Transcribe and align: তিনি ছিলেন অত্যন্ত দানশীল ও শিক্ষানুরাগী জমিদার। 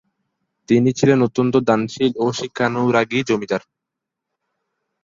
তিনি 0.69 0.89
ছিলেন 0.93 1.19
অত্যন্ত 1.27 1.53
দানশীল 1.67 2.11
ও 2.17 2.35
শিক্ষানুরাগী 2.39 3.19
জমিদার। 3.29 3.61